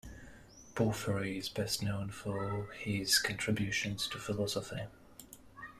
Porphyry 0.73 1.37
is 1.37 1.47
best 1.47 1.83
known 1.83 2.09
for 2.09 2.69
his 2.73 3.19
contributions 3.19 4.07
to 4.07 4.17
philosophy. 4.17 4.85